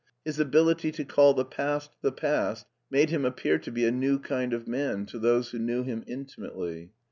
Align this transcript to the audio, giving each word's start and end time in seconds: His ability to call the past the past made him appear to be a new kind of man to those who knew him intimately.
His 0.25 0.39
ability 0.39 0.91
to 0.93 1.05
call 1.05 1.35
the 1.35 1.45
past 1.45 1.91
the 2.01 2.11
past 2.11 2.65
made 2.89 3.11
him 3.11 3.23
appear 3.23 3.59
to 3.59 3.71
be 3.71 3.85
a 3.85 3.91
new 3.91 4.17
kind 4.17 4.51
of 4.51 4.67
man 4.67 5.05
to 5.05 5.19
those 5.19 5.51
who 5.51 5.59
knew 5.59 5.83
him 5.83 6.03
intimately. 6.07 6.89